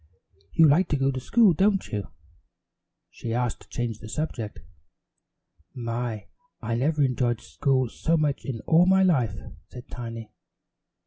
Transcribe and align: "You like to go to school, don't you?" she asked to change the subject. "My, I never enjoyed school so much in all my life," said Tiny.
"You 0.53 0.67
like 0.67 0.87
to 0.87 0.97
go 0.97 1.11
to 1.11 1.19
school, 1.19 1.53
don't 1.53 1.87
you?" 1.91 2.07
she 3.11 3.35
asked 3.35 3.61
to 3.61 3.69
change 3.69 3.99
the 3.99 4.09
subject. 4.09 4.61
"My, 5.75 6.25
I 6.59 6.73
never 6.73 7.03
enjoyed 7.03 7.39
school 7.39 7.87
so 7.87 8.17
much 8.17 8.43
in 8.43 8.61
all 8.61 8.87
my 8.87 9.03
life," 9.03 9.37
said 9.67 9.89
Tiny. 9.91 10.31